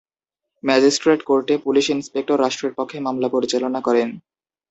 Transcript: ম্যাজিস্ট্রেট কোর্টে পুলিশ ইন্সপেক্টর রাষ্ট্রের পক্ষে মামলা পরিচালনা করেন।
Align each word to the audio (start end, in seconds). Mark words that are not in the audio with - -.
ম্যাজিস্ট্রেট 0.63 1.19
কোর্টে 1.23 1.55
পুলিশ 1.65 1.85
ইন্সপেক্টর 1.89 2.37
রাষ্ট্রের 2.39 2.73
পক্ষে 2.77 2.97
মামলা 2.99 3.27
পরিচালনা 3.29 3.79
করেন। 3.87 4.09